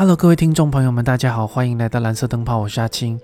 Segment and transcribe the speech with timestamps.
[0.00, 3.20] Hello，各位听众朋友们，大家好，欢迎来到蓝色灯泡，我是阿青。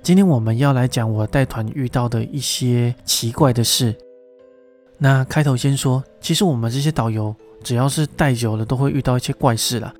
[0.00, 3.92] 今天我们要来讲我带团遇到的一些奇怪的事。
[4.96, 9.92] 那开头先说，其实我们这些导游只要是带久了，都会遇到一些怪事了。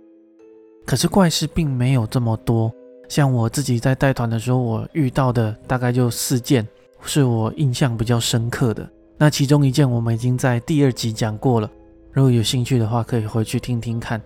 [0.86, 2.72] 可是怪事并没有这么多，
[3.08, 6.64] 像我自己在带团的时候，我遇到的大概就四件，
[7.02, 8.88] 是我印象比较深刻的。
[9.18, 11.68] 那其中一件我们已经在第二集讲过了，
[12.12, 14.22] 如果有兴趣的话，可以回去听听看。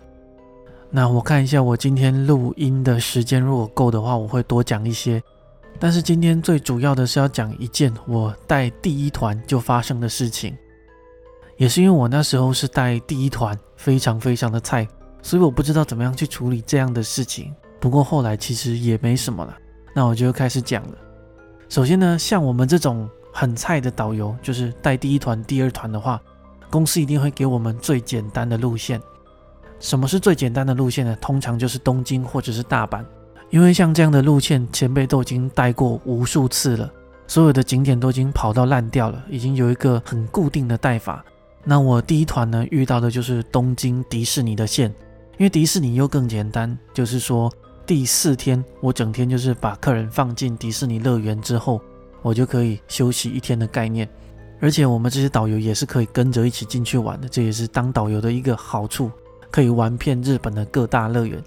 [0.97, 5.21] 那我看一下，我今天录音的时间如果够的话，我会多讲一些。
[5.81, 10.57] 但是今天最主要的是要讲一件我带第一团就发生的事情，
[11.57, 14.87] 也是因为我那时候是带第一团，非常非常的菜，
[15.21, 17.53] 所以我不知道怎么样去处理这样的事情。
[17.81, 19.53] 不过后来其实也没什么了，
[19.97, 20.97] 那我就开始讲了。
[21.69, 26.23] 首先呢，像我们这种很菜的导游，就是带第一团、第二团的话，
[26.71, 29.03] 公司一定会给我们最简单的路线。
[29.85, 31.15] 什么是最简单的路线呢？
[31.21, 33.05] 通常就是东京或者是大阪，
[33.51, 36.91] 因为像这样的路线，前辈都已经带过无数次了，
[37.27, 41.23] 所有的景点都已经跑到烂掉了，已经有一个很固定的带法。
[41.65, 44.89] 那我第一团呢，遇到的就是东京迪士尼的线，
[45.37, 47.53] 因为迪士尼又更简单，就是说
[47.85, 51.79] 第四天我整天就是把客人放进迪士尼乐园之后，
[52.23, 54.09] 我就可以休息一天的概念。
[54.63, 59.11] 而且我们这些导游也是可以跟着一起进去玩的，这也是当导游的一个好处。
[59.55, 61.41] 可以玩遍日本的各大乐园，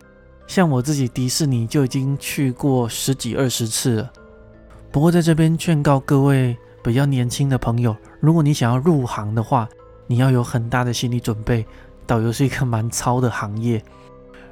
[0.48, 4.10] 像我自己迪士尼就已经去过十几二十次了。
[4.94, 9.68] 不过在这边劝告各位比较年轻的朋友，如果你想要入行的话，
[10.08, 11.66] 你要有很大的心理准备。
[12.06, 13.84] 导游是一个蛮糙的行业，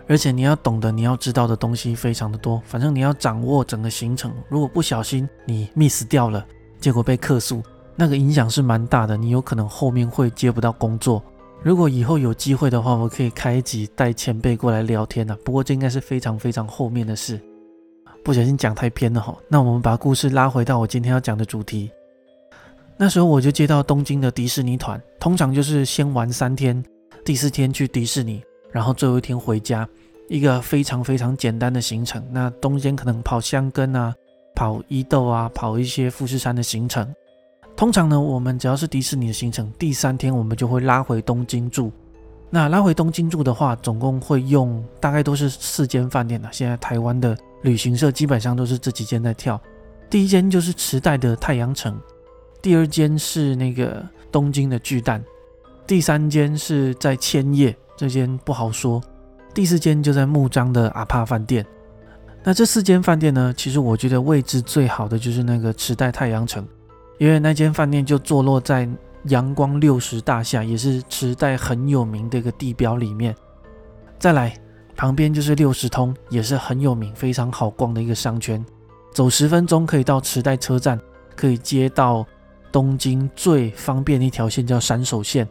[0.05, 2.61] 而且你要懂得、你要知道的东西非常的多。
[2.65, 6.45] 反正你要掌握整个行程，如果不小心你 miss 掉了，
[6.81, 7.63] 结果被客诉，
[7.95, 11.23] 那个影响是蛮大的，你有可能后面会接不到工作。
[11.65, 15.35] 如果以后有机会的话，我可以开一集带前辈过来聊天呢。
[15.43, 17.41] 不过这应该是非常非常后面的事，
[18.23, 19.35] 不小心讲太偏了哈。
[19.47, 21.89] 那我们把故事拉回到我今天要讲的主题。
[22.97, 26.85] 那时候我就接到东京的迪士尼团，通常就是先玩三天，
[27.25, 29.89] 第四天去迪士尼，然后最后一天回家，
[30.29, 32.23] 一个非常非常简单的行程。
[32.31, 34.13] 那中间可能跑箱根啊，
[34.53, 37.11] 跑伊豆啊，跑一些富士山的行程。
[37.75, 41.91] 通常呢，我们只要是迪士尼的行程，第三天我们就会拉回东京住。
[42.49, 46.49] 那拉回东京住的话，总共会用大概都是四间饭店了。
[46.53, 49.59] 现在台湾的旅行社基本上都是这几间在跳。
[50.09, 51.99] 第一间就是池袋的太阳城，
[52.61, 55.21] 第二间是那个东京的巨蛋，
[55.85, 59.03] 第三间是在千叶，这间不好说。
[59.53, 61.65] 第四间就在木章的阿帕饭店。
[62.41, 66.65] 那这四间饭店呢，其实我觉得位置最好的就是那个池袋太阳城。
[67.17, 68.87] 因为那间饭店就坐落在
[69.25, 73.35] 阳光六十大厦，也是池袋很有名的一个地标里面。
[74.19, 74.57] 再来
[74.95, 78.63] 旁边就是六十通，也是很有名、非常好逛的一个商圈。
[79.13, 80.99] 走十分钟可以到池袋车站，
[81.35, 82.25] 可以接到
[82.71, 85.47] 东京最方便的一条线，叫山手线。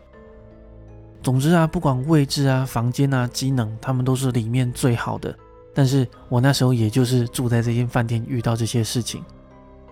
[1.23, 5.35] 总之啊，不管位置啊、房间啊、机能，他们都是里面最好的。
[5.73, 9.25] 但是我那时候也就是住在这间饭店，遇到这些事情。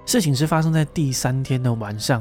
[0.04, 2.20] 事情是发生在第三天的晚上，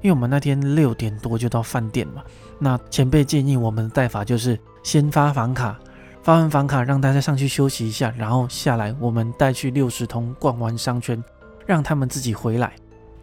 [0.00, 2.22] 因为我们那天六点多就到饭店嘛。
[2.58, 5.78] 那前辈建议我们的带法就是先发房卡，
[6.22, 11.22] 发完房卡让大家上去休息一下，然后下来我们带去六十通逛完商圈，
[11.64, 12.72] 让他们自己回来。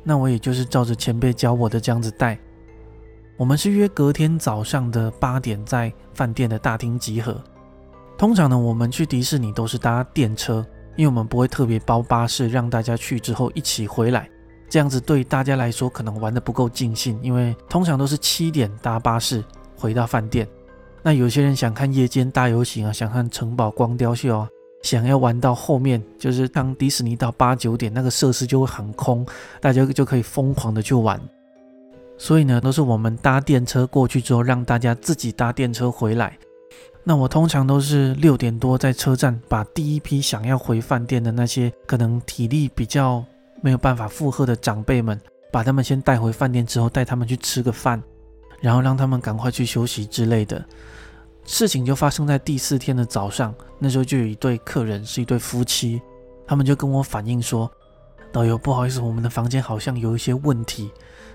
[0.04, 2.40] 那我也就是照着前辈教我的这样子带。
[3.38, 7.42] 我们是约隔天早上的八点在饭店的大厅集合。
[8.18, 10.66] 通常呢，我们去迪士尼都是搭电车。
[11.00, 14.30] 因为我们不会特别包巴士，让大家去之后一起回来，
[14.68, 17.18] 这样子对大家来说可能玩的不够尽兴。
[17.24, 19.42] 因为通常都是七点搭巴士
[19.78, 20.46] 回到饭店，
[21.02, 24.50] 那有些人想看夜间大游行啊，想看城堡光雕秀啊，
[24.84, 29.26] 想要玩到后面，就是当迪士尼到八九点，那个设施就会很空，
[29.62, 31.18] 大家就可以疯狂的去玩。
[32.18, 36.38] 所以呢，都是我们搭电车过去之后，让大家自己搭电车回来。
[37.04, 43.24] 那我通常都是六点多在车站，把第一批想要回饭店的那些可能体力比较
[43.62, 45.20] 没有办法负荷的长辈们，
[45.52, 48.02] 把他们先带回饭店之后，带他们去吃个饭，
[48.62, 50.64] 然后让他们赶快去休息之类的。
[51.46, 56.00] 事情就发生在第四天的早上，那时候就有一对客人是一对夫妻，
[56.46, 57.72] 他们就跟我反映说
[58.32, 60.92] ：“导游，不好意思，我们的房间好像有一些问题。”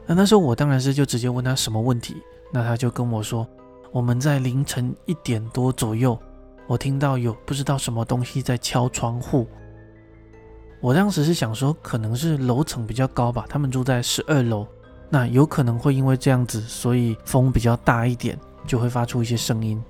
[0.06, 2.14] 那那时候我当然是就直接问他什么问题，
[2.52, 3.48] 那他就跟我说。
[3.94, 6.18] 我们在凌晨一点多左右，
[6.66, 9.46] 我听到有不知道什么东西在敲窗户。
[10.80, 14.66] 我当时是想说，可能是楼层比较高吧，他们住在十二楼，
[15.08, 18.36] 那有可能会因为这样子，所以风比较大一点，
[18.66, 19.80] 就会发出一些声音。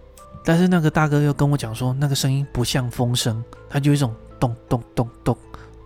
[0.44, 5.34] 但是那个大哥又跟我讲说，那个声音不像风声，它就一种咚咚咚咚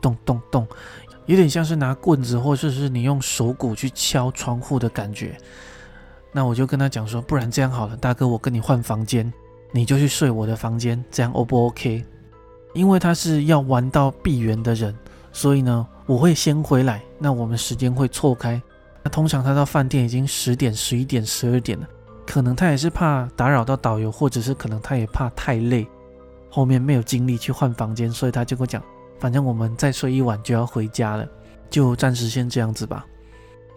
[0.02, 0.66] 咚咚咚，
[1.26, 5.38] 有点像是拿棍子或者是你用手鼓去敲窗户的感觉。
[6.32, 9.32] 那我就跟他讲说，不然这样好了，大哥，我跟你换房间，
[9.72, 12.04] 你就去睡我的房间，这样 O 不 OK？
[12.74, 14.94] 因为他是要玩到闭园的人，
[15.32, 18.60] 所以呢，我会先回来，那我们时间会错开。
[19.02, 21.88] 那通常他到饭店已经十点、十一点、十二点了。
[22.26, 25.88] 可能他也是怕打扰到导游，或者是可能他也怕太累，
[26.50, 28.82] 后面没有精力去换房间，所以他就跟我讲，
[29.18, 31.26] 反正我们再睡一晚就要回家了，
[31.70, 33.06] 就暂时先这样子吧。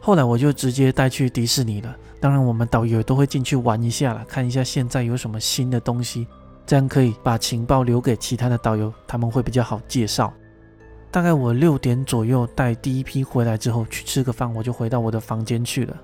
[0.03, 6.27] 后来我就直接带去迪士尼了，当然我们导游都会进去玩一下了，看一下现在有什么新的东西，
[6.65, 10.33] 这样可以把情报留给其他的导游，他们会比较好介绍。
[11.11, 15.95] 大概我六点左右带第一批回来之后，去吃个饭，我就回到我的房间去了。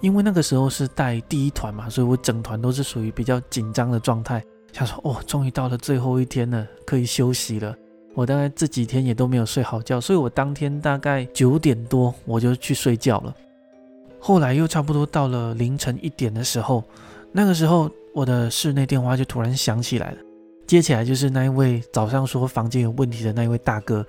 [0.00, 4.42] 因为那个时候是带第一团嘛，所以我整团都是属于比较紧张的状态，
[4.72, 7.76] 想说哦，终于到了最后一天了，可以休息了。
[8.16, 13.36] 我大概这几天也都没有睡好觉，所以我当天大概九点多我就去睡觉了。
[14.18, 16.82] 后来又差不多到了凌晨一点的时候，
[17.30, 20.16] 那个时候我的室内电话就突然响起来了，
[20.66, 24.04] 接起来就是那一位早上说房间有问题的那一位大哥。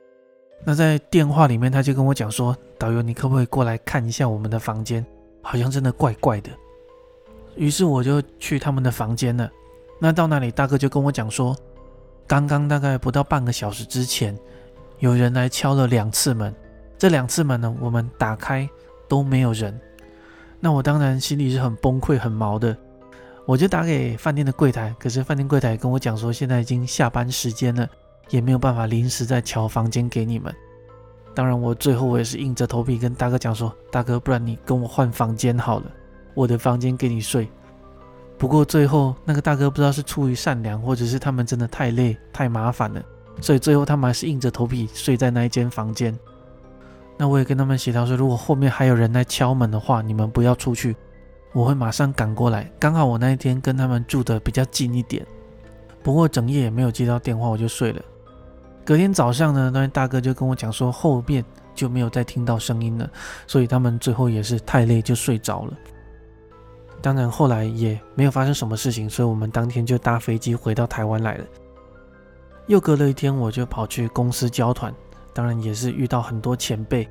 [0.63, 5.05] 那在电话里面他就跟我讲说，导游你可不可以过来看一下我们的房间？
[5.41, 6.49] 好像真的怪怪的，
[7.55, 9.49] 于是我就去他们的房间了。
[9.99, 11.55] 那到那里，大哥就跟我讲说，
[12.27, 14.37] 刚刚大概不到半个小时之前，
[14.99, 16.53] 有人来敲了两次门。
[16.97, 18.69] 这两次门呢，我们打开
[19.07, 19.79] 都没有人。
[20.59, 22.75] 那我当然心里是很崩溃、很毛的。
[23.45, 27.87] 我就打给饭店的柜台，可是饭店柜台跟我讲说，现在已经下班时间了，
[28.29, 30.53] 也没有办法临时再敲房间给你们。
[31.33, 35.85] 当然，我最后我也是硬着头皮跟大哥讲说：“大哥，不然你跟我换房间好了，
[36.33, 37.47] 我的房间给你睡。”
[38.37, 43.01] 不过最后那个大哥不知道是出于善良，或者是他们真的太累太麻烦了，
[43.41, 46.17] 所以最后他们还是硬着头皮睡在那一间房间。
[47.17, 50.95] 那我也跟他们协调说，如果后面还有人来敲门的话，你们不要出去，
[51.51, 52.71] 我会马上赶过来。
[52.77, 55.25] 刚好我那一天跟他们住的比较近一点，
[56.03, 58.01] 不过整夜也没有接到电话，我就睡了。
[58.85, 61.43] 隔天早上呢，那位大哥就跟我讲说，后面
[61.73, 63.09] 就没有再听到声音了，
[63.47, 65.73] 所以他们最后也是太累就睡着了。
[67.01, 71.45] 当然后来也没有发生什么事情，所以我们当天就搭飞机回到台湾来了。
[72.65, 74.93] 又隔了一天，我就跑去公司交团，
[75.33, 77.07] 当然也是遇到很多前辈。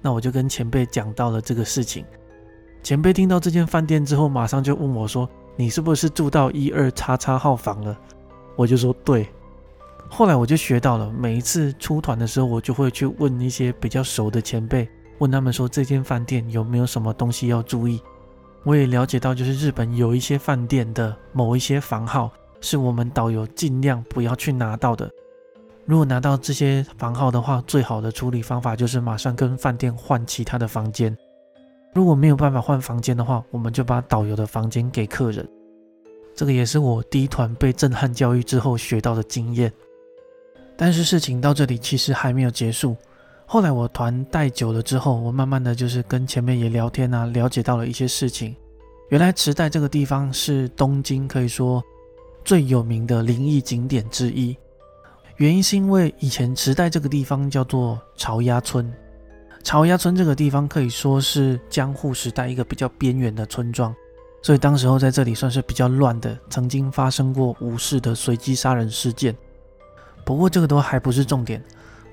[0.00, 2.04] 那我就跟前辈讲到了这个事情，
[2.82, 7.98] 前辈听到这间饭店之后，马上就问我说：“你是不是住到一二叉叉号房了？”
[8.56, 9.28] 我就说：“对。”
[10.08, 14.88] 后来我就学到了，每一次出团的时候，我就会去问一些比较熟的前辈，
[15.18, 18.00] 问他们说这间饭店有没有什么东西要注意。
[18.66, 25.08] 我也了解到，就是日本有一些饭店的某一些房号，是我们导游尽量不要去拿到的。
[25.84, 31.16] 如果拿到这些房号的话，最好的处理方法就是马上跟饭店换其他的房间。
[31.94, 35.48] 如果没有办法换房间的话，我们就把导游的房间给客人。
[36.34, 39.72] 这个也是我第一团被震撼教育之后学到的经验。
[40.76, 42.96] 但是事情到这里其实还没有结束。
[43.48, 48.54] 后来我团带久了之后，我慢慢的就是跟前面也聊天啊，了解到了一些事情。
[49.08, 51.80] 原来池袋这个地方是东京可以说
[52.44, 54.56] 最有名的灵异景点之一。
[55.36, 58.92] 原因是因为以前池袋这个地方叫做潮鸭村，
[59.62, 63.94] 潮鸭村这个地方可以说是江户时代一个比较边缘的村庄，
[64.42, 69.36] 所以当时候在这里算是比较乱的，曾经发生过武士的随机杀人事件。
[70.24, 71.62] 不过这个都还不是重点。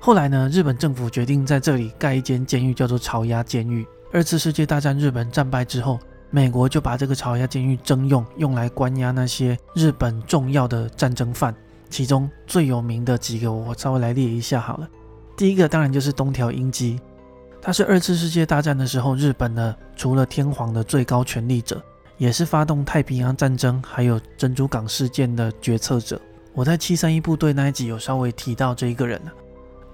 [0.04, 3.86] 后来呢，日本政府决定在这里盖一间监狱，叫做朝鸭监狱。
[4.12, 11.54] 二次世界大战日本战败之后，美国就把这个朝鸭监狱征用，用来关押那些日本重要的战争犯。
[11.88, 14.86] 其中最有名的几个，我稍微来列一下好了。
[15.38, 17.00] 第一个当然就是东条英机，
[17.62, 21.82] 他是二次世界大战的时候日本的除了天皇的最高权力者，
[22.18, 26.20] 也是发动太平洋战争还有珍珠港事件的决策者。
[26.52, 29.32] 我在七三一部队那一集有稍微提到这一个人了，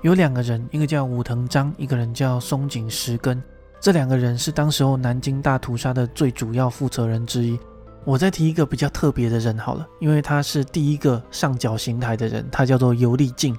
[0.03, 3.43] 有两个人，一个叫武藤章，一个人叫松井石根，
[3.81, 7.59] 这两个人是当时候南京大屠杀的最主要负责人之一。
[8.05, 13.55] 我再提一个比较特别的人好了，因为他是第一个上绞刑台的人，他叫做尤利敬，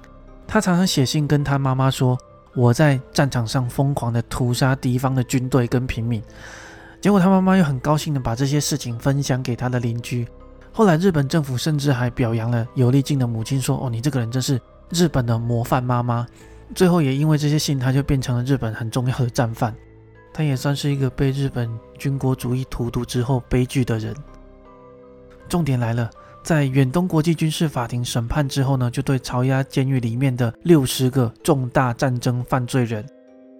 [0.48, 2.18] 他常常写信跟他妈妈说，
[2.56, 6.24] 我在战场上疯狂的屠杀敌方的军队跟平民，
[7.00, 10.28] 结果他妈妈又很高兴的把这些事情分享给他的邻居。
[10.74, 14.60] 后来，日本政府甚至还表扬了尤利静的母亲，说：“哦，你这个人真是
[14.94, 16.28] 日本的模范妈妈。”
[16.74, 19.76] 最后也因为这些信，他就变成了日本很重要的战犯。
[20.34, 24.16] 他也算是一个被日本军国主义荼毒之后悲剧的人。
[25.50, 26.10] 重点来了，
[26.42, 33.06] 在远东国际军事法庭审判之后呢，就对朝押监狱里面的六十个重大战争犯罪人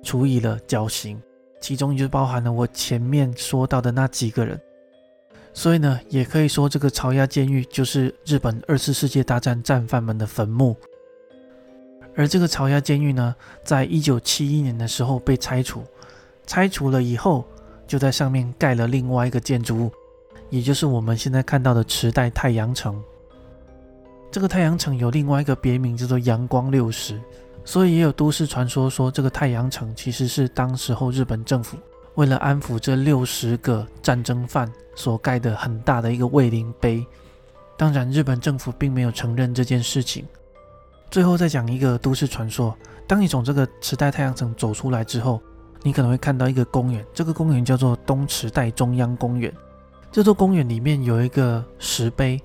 [0.02, 1.22] 处以了绞刑，
[1.60, 4.58] 其中就包含了我前面说到的那几个人。
[5.54, 10.74] 所以呢，也可以说这个朝押监狱就是日本二次世界大战战犯们的坟墓。
[12.22, 15.84] 而这个朝押监狱呢，在一九七一年的时候被拆除，
[16.46, 17.44] 拆除了以后，
[17.88, 19.92] 就在上面盖了另外一个建筑物。
[20.52, 23.02] 也就是我们现在看到的池袋太阳城，
[24.30, 27.20] 这个太阳城有另外一个别名叫做阳光六十，
[27.66, 31.76] 所以也有都市传说说这个太阳城其实是当时候日本政府
[32.14, 37.04] 为了安抚这六十个战争犯所盖的很大的一个慰灵碑。
[37.76, 40.24] 当然，日本政府并没有承认这件事情。
[41.12, 42.74] 最后再讲一个都市传说：
[43.06, 45.42] 当你从这个池袋太阳城走出来之后，
[45.84, 49.54] 你可能会看到一个公园，这个公园叫做东池袋中央公园。
[50.10, 52.42] 这座公园里面有一个石碑，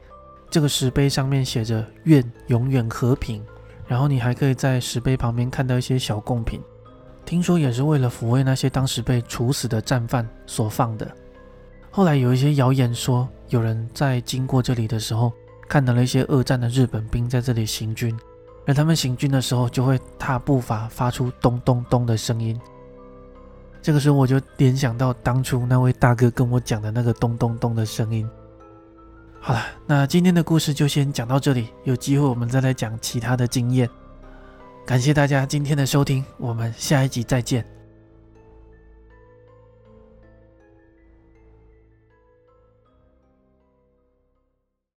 [0.51, 3.41] 这个石碑上面写着“愿永远和平”。
[3.87, 6.61] 然后你还可以在石碑旁边看到一些小贡品，
[7.25, 11.09] 听说也是为了抚慰那些当时被处死的战犯所放的。
[11.89, 15.33] 后来有一些谣言说，有人在经过这里的时候，
[15.69, 18.17] 看到了一些二战的日本兵在这里行军，
[18.67, 22.61] 而他们行军的时候就会踏步伐，发出咚咚咚的声音。
[23.81, 28.29] 这个时候我就联想到当初那位大哥跟我讲的那个咚咚咚的声音。
[29.39, 33.89] 好了，那今天的故事就先讲到这里，有机会我们再来讲其他的经验。
[34.85, 37.76] 感谢大家今天的收听，我们下一集再见。